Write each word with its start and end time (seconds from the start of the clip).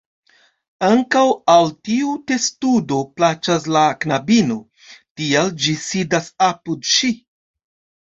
Ankaŭ 0.87 1.21
al 1.55 1.69
tiu 1.89 2.15
testudo 2.33 2.99
plaĉas 3.21 3.69
la 3.77 3.85
knabino, 4.03 4.61
tial 5.23 5.57
ĝi 5.63 5.79
sidas 5.87 6.35
apud 6.53 6.95
ŝi. 6.99 7.17